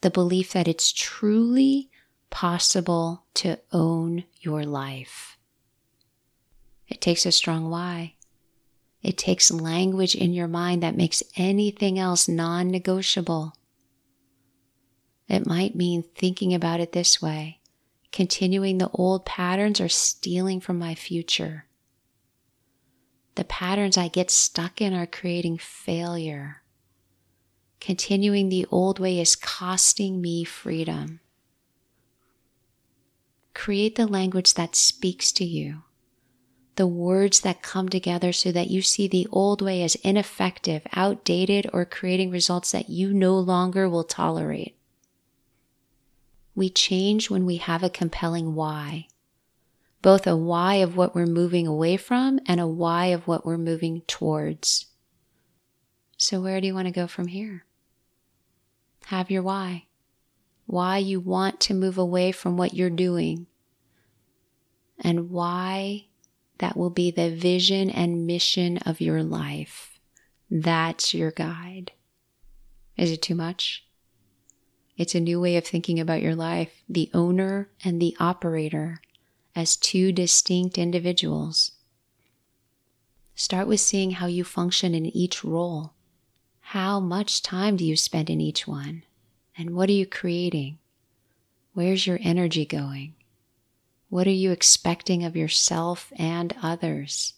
The 0.00 0.10
belief 0.10 0.52
that 0.52 0.66
it's 0.68 0.92
truly 0.92 1.90
possible 2.30 3.24
to 3.34 3.58
own 3.72 4.24
your 4.40 4.64
life. 4.64 5.36
It 6.88 7.00
takes 7.00 7.26
a 7.26 7.32
strong 7.32 7.70
why. 7.70 8.14
It 9.02 9.18
takes 9.18 9.50
language 9.50 10.14
in 10.14 10.32
your 10.32 10.46
mind 10.46 10.82
that 10.82 10.96
makes 10.96 11.22
anything 11.36 11.98
else 11.98 12.28
non 12.28 12.70
negotiable. 12.70 13.54
It 15.28 15.46
might 15.46 15.74
mean 15.74 16.04
thinking 16.14 16.54
about 16.54 16.80
it 16.80 16.92
this 16.92 17.20
way 17.20 17.58
continuing 18.12 18.76
the 18.76 18.90
old 18.92 19.24
patterns 19.24 19.80
or 19.80 19.88
stealing 19.88 20.60
from 20.60 20.78
my 20.78 20.94
future. 20.94 21.64
The 23.36 23.44
patterns 23.44 23.96
I 23.96 24.08
get 24.08 24.30
stuck 24.30 24.82
in 24.82 24.92
are 24.92 25.06
creating 25.06 25.56
failure. 25.56 26.62
Continuing 27.80 28.50
the 28.50 28.66
old 28.70 28.98
way 28.98 29.18
is 29.18 29.34
costing 29.34 30.20
me 30.20 30.44
freedom. 30.44 31.20
Create 33.54 33.96
the 33.96 34.06
language 34.06 34.54
that 34.54 34.76
speaks 34.76 35.32
to 35.32 35.44
you 35.44 35.82
the 36.76 36.86
words 36.86 37.40
that 37.40 37.62
come 37.62 37.88
together 37.88 38.32
so 38.32 38.50
that 38.50 38.70
you 38.70 38.80
see 38.80 39.06
the 39.06 39.28
old 39.30 39.60
way 39.60 39.82
as 39.82 39.94
ineffective, 39.96 40.82
outdated, 40.94 41.68
or 41.72 41.84
creating 41.84 42.30
results 42.30 42.72
that 42.72 42.88
you 42.88 43.12
no 43.12 43.38
longer 43.38 43.88
will 43.88 44.04
tolerate. 44.04 44.76
We 46.54 46.70
change 46.70 47.30
when 47.30 47.44
we 47.44 47.56
have 47.56 47.82
a 47.82 47.90
compelling 47.90 48.54
why, 48.54 49.08
both 50.00 50.26
a 50.26 50.36
why 50.36 50.76
of 50.76 50.96
what 50.96 51.14
we're 51.14 51.26
moving 51.26 51.66
away 51.66 51.96
from 51.96 52.40
and 52.46 52.60
a 52.60 52.66
why 52.66 53.06
of 53.06 53.26
what 53.26 53.44
we're 53.44 53.58
moving 53.58 54.02
towards. 54.02 54.86
So, 56.16 56.40
where 56.40 56.60
do 56.60 56.66
you 56.66 56.74
want 56.74 56.86
to 56.86 56.92
go 56.92 57.06
from 57.06 57.28
here? 57.28 57.64
Have 59.06 59.30
your 59.30 59.42
why. 59.42 59.86
Why 60.66 60.98
you 60.98 61.20
want 61.20 61.60
to 61.60 61.74
move 61.74 61.98
away 61.98 62.32
from 62.32 62.56
what 62.56 62.74
you're 62.74 62.90
doing, 62.90 63.46
and 64.98 65.30
why 65.30 66.06
that 66.62 66.76
will 66.76 66.90
be 66.90 67.10
the 67.10 67.28
vision 67.28 67.90
and 67.90 68.24
mission 68.24 68.78
of 68.86 69.00
your 69.00 69.20
life. 69.20 69.98
That's 70.48 71.12
your 71.12 71.32
guide. 71.32 71.90
Is 72.96 73.10
it 73.10 73.20
too 73.20 73.34
much? 73.34 73.84
It's 74.96 75.16
a 75.16 75.20
new 75.20 75.40
way 75.40 75.56
of 75.56 75.66
thinking 75.66 75.98
about 75.98 76.22
your 76.22 76.36
life, 76.36 76.84
the 76.88 77.10
owner 77.12 77.68
and 77.84 78.00
the 78.00 78.16
operator 78.20 79.00
as 79.56 79.76
two 79.76 80.12
distinct 80.12 80.78
individuals. 80.78 81.72
Start 83.34 83.66
with 83.66 83.80
seeing 83.80 84.12
how 84.12 84.28
you 84.28 84.44
function 84.44 84.94
in 84.94 85.06
each 85.06 85.42
role. 85.42 85.94
How 86.60 87.00
much 87.00 87.42
time 87.42 87.76
do 87.76 87.84
you 87.84 87.96
spend 87.96 88.30
in 88.30 88.40
each 88.40 88.68
one? 88.68 89.02
And 89.58 89.74
what 89.74 89.88
are 89.88 89.94
you 89.94 90.06
creating? 90.06 90.78
Where's 91.72 92.06
your 92.06 92.20
energy 92.22 92.64
going? 92.64 93.16
What 94.12 94.26
are 94.26 94.30
you 94.30 94.50
expecting 94.52 95.24
of 95.24 95.36
yourself 95.36 96.12
and 96.18 96.54
others? 96.62 97.32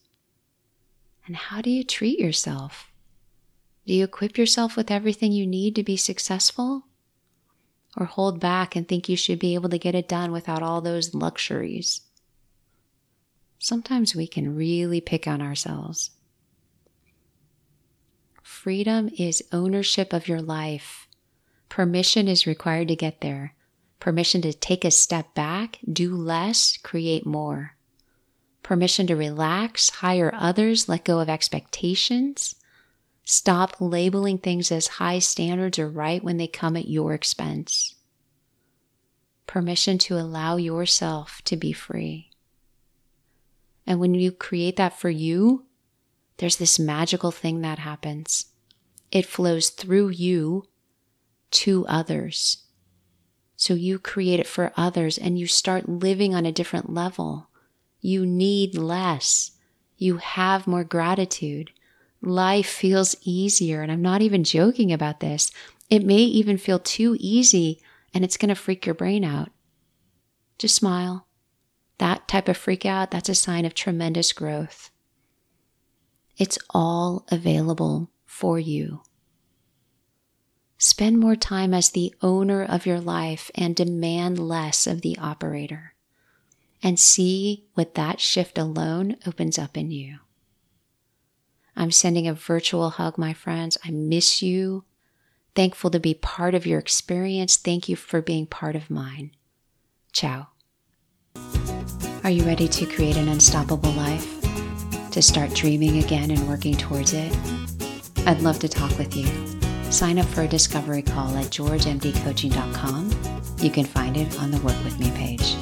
And 1.24 1.36
how 1.36 1.60
do 1.60 1.70
you 1.70 1.84
treat 1.84 2.18
yourself? 2.18 2.90
Do 3.86 3.94
you 3.94 4.02
equip 4.02 4.36
yourself 4.36 4.76
with 4.76 4.90
everything 4.90 5.30
you 5.30 5.46
need 5.46 5.76
to 5.76 5.84
be 5.84 5.96
successful? 5.96 6.86
Or 7.96 8.06
hold 8.06 8.40
back 8.40 8.74
and 8.74 8.88
think 8.88 9.08
you 9.08 9.16
should 9.16 9.38
be 9.38 9.54
able 9.54 9.68
to 9.68 9.78
get 9.78 9.94
it 9.94 10.08
done 10.08 10.32
without 10.32 10.64
all 10.64 10.80
those 10.80 11.14
luxuries? 11.14 12.00
Sometimes 13.60 14.16
we 14.16 14.26
can 14.26 14.56
really 14.56 15.00
pick 15.00 15.28
on 15.28 15.40
ourselves. 15.40 16.10
Freedom 18.42 19.08
is 19.16 19.44
ownership 19.52 20.12
of 20.12 20.26
your 20.26 20.42
life. 20.42 21.06
Permission 21.68 22.26
is 22.26 22.48
required 22.48 22.88
to 22.88 22.96
get 22.96 23.20
there 23.20 23.54
permission 24.04 24.42
to 24.42 24.52
take 24.52 24.84
a 24.84 24.90
step 24.90 25.32
back, 25.32 25.78
do 25.90 26.14
less, 26.14 26.76
create 26.76 27.24
more. 27.24 27.74
Permission 28.62 29.06
to 29.06 29.16
relax, 29.16 29.88
hire 29.88 30.30
others, 30.34 30.90
let 30.90 31.06
go 31.06 31.20
of 31.20 31.30
expectations. 31.30 32.54
Stop 33.24 33.76
labeling 33.80 34.36
things 34.36 34.70
as 34.70 34.98
high 35.00 35.18
standards 35.18 35.78
or 35.78 35.88
right 35.88 36.22
when 36.22 36.36
they 36.36 36.46
come 36.46 36.76
at 36.76 36.86
your 36.86 37.14
expense. 37.14 37.94
Permission 39.46 39.96
to 39.96 40.18
allow 40.18 40.56
yourself 40.56 41.40
to 41.46 41.56
be 41.56 41.72
free. 41.72 42.28
And 43.86 44.00
when 44.00 44.12
you 44.12 44.32
create 44.32 44.76
that 44.76 44.98
for 44.98 45.08
you, 45.08 45.64
there's 46.36 46.58
this 46.58 46.78
magical 46.78 47.30
thing 47.30 47.62
that 47.62 47.78
happens. 47.78 48.48
It 49.10 49.24
flows 49.24 49.70
through 49.70 50.10
you 50.10 50.64
to 51.52 51.86
others. 51.86 52.63
So 53.56 53.74
you 53.74 53.98
create 53.98 54.40
it 54.40 54.46
for 54.46 54.72
others 54.76 55.16
and 55.18 55.38
you 55.38 55.46
start 55.46 55.88
living 55.88 56.34
on 56.34 56.46
a 56.46 56.52
different 56.52 56.92
level. 56.92 57.48
You 58.00 58.26
need 58.26 58.76
less. 58.76 59.52
You 59.96 60.18
have 60.18 60.66
more 60.66 60.84
gratitude. 60.84 61.70
Life 62.20 62.66
feels 62.66 63.16
easier. 63.22 63.82
And 63.82 63.92
I'm 63.92 64.02
not 64.02 64.22
even 64.22 64.44
joking 64.44 64.92
about 64.92 65.20
this. 65.20 65.50
It 65.88 66.04
may 66.04 66.18
even 66.18 66.58
feel 66.58 66.78
too 66.78 67.16
easy 67.20 67.80
and 68.12 68.24
it's 68.24 68.36
going 68.36 68.48
to 68.48 68.54
freak 68.54 68.86
your 68.86 68.94
brain 68.94 69.24
out. 69.24 69.50
Just 70.58 70.76
smile. 70.76 71.26
That 71.98 72.26
type 72.26 72.48
of 72.48 72.56
freak 72.56 72.84
out, 72.84 73.10
that's 73.10 73.28
a 73.28 73.34
sign 73.34 73.64
of 73.64 73.74
tremendous 73.74 74.32
growth. 74.32 74.90
It's 76.36 76.58
all 76.70 77.24
available 77.30 78.10
for 78.26 78.58
you. 78.58 79.02
Spend 80.78 81.18
more 81.18 81.36
time 81.36 81.72
as 81.72 81.90
the 81.90 82.14
owner 82.20 82.64
of 82.64 82.86
your 82.86 83.00
life 83.00 83.50
and 83.54 83.74
demand 83.74 84.38
less 84.38 84.86
of 84.86 85.00
the 85.00 85.16
operator. 85.18 85.94
And 86.82 87.00
see 87.00 87.64
what 87.74 87.94
that 87.94 88.20
shift 88.20 88.58
alone 88.58 89.16
opens 89.26 89.58
up 89.58 89.76
in 89.76 89.90
you. 89.90 90.18
I'm 91.76 91.90
sending 91.90 92.28
a 92.28 92.34
virtual 92.34 92.90
hug, 92.90 93.18
my 93.18 93.32
friends. 93.32 93.78
I 93.84 93.90
miss 93.90 94.42
you. 94.42 94.84
Thankful 95.54 95.90
to 95.90 96.00
be 96.00 96.14
part 96.14 96.54
of 96.54 96.66
your 96.66 96.78
experience. 96.78 97.56
Thank 97.56 97.88
you 97.88 97.96
for 97.96 98.20
being 98.20 98.46
part 98.46 98.76
of 98.76 98.90
mine. 98.90 99.30
Ciao. 100.12 100.48
Are 102.22 102.30
you 102.30 102.44
ready 102.44 102.68
to 102.68 102.86
create 102.86 103.16
an 103.16 103.28
unstoppable 103.28 103.92
life? 103.92 104.40
To 105.10 105.22
start 105.22 105.54
dreaming 105.54 106.02
again 106.02 106.30
and 106.30 106.48
working 106.48 106.76
towards 106.76 107.12
it? 107.12 107.36
I'd 108.26 108.40
love 108.40 108.58
to 108.60 108.68
talk 108.68 108.96
with 108.98 109.16
you. 109.16 109.63
Sign 109.94 110.18
up 110.18 110.26
for 110.26 110.42
a 110.42 110.48
discovery 110.48 111.02
call 111.02 111.36
at 111.36 111.46
georgemdcoaching.com. 111.46 113.10
You 113.58 113.70
can 113.70 113.84
find 113.84 114.16
it 114.16 114.40
on 114.40 114.50
the 114.50 114.58
Work 114.58 114.82
With 114.82 114.98
Me 114.98 115.12
page. 115.12 115.54